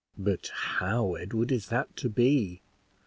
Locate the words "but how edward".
0.17-1.51